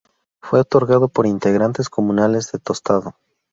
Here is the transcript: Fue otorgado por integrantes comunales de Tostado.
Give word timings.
Fue 0.41 0.59
otorgado 0.59 1.09
por 1.09 1.27
integrantes 1.27 1.87
comunales 1.87 2.51
de 2.51 2.57
Tostado. 2.57 3.13